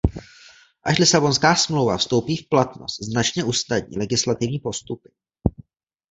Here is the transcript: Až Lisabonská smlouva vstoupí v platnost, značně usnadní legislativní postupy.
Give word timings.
Až 0.83 0.99
Lisabonská 0.99 1.55
smlouva 1.55 1.97
vstoupí 1.97 2.37
v 2.37 2.49
platnost, 2.49 3.03
značně 3.03 3.43
usnadní 3.43 3.97
legislativní 3.97 4.59
postupy. 4.59 5.09